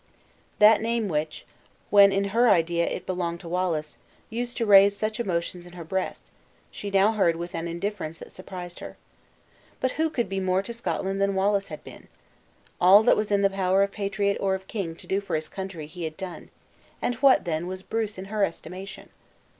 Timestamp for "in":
2.11-2.29, 5.67-5.73, 13.31-13.43, 18.17-18.25